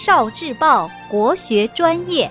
[0.00, 2.30] 少智报国学专业，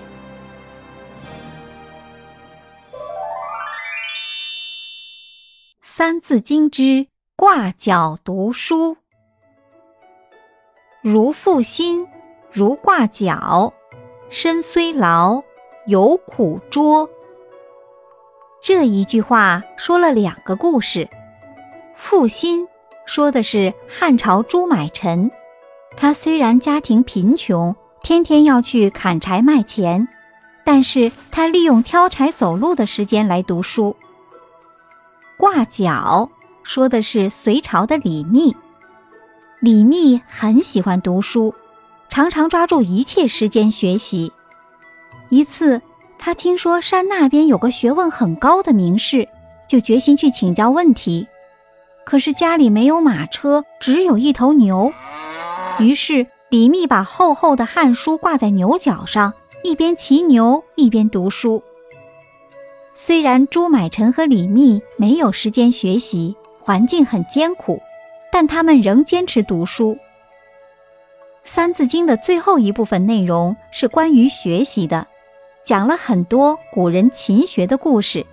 [5.82, 8.96] 三字经》之挂角读书。
[11.02, 12.08] 如负薪，
[12.50, 13.74] 如挂角，
[14.30, 15.42] 身虽劳，
[15.88, 17.06] 犹苦拙。
[18.62, 21.06] 这一句话说了两个故事。
[21.94, 22.66] 负薪
[23.04, 25.30] 说的是汉朝朱买臣。
[26.00, 30.06] 他虽然家庭贫穷，天天要去砍柴卖钱，
[30.62, 33.96] 但是他利用挑柴走路的时间来读书。
[35.36, 36.30] 挂角
[36.62, 38.54] 说的是隋朝的李密，
[39.58, 41.52] 李密很喜欢读书，
[42.08, 44.32] 常常抓住一切时间学习。
[45.30, 45.82] 一次，
[46.16, 49.28] 他听说山那边有个学问很高的名士，
[49.66, 51.26] 就决心去请教问题。
[52.04, 54.92] 可是家里没有马车，只有一头牛。
[55.78, 61.62] 于是李密把厚厚的《汉书》挂在牛角上，一边骑牛一边读书。
[62.94, 67.80] 虽然朱买臣和李密没有时间学习，环境很艰苦，
[68.32, 69.94] 但他们仍坚持读书。
[71.44, 75.06] 《三字经》的最后一部分内容是关于学习的，
[75.62, 78.26] 讲了很多古人勤学的故事。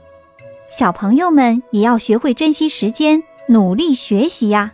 [0.70, 4.74] 小朋友们也要学会珍惜时间，努力学习呀。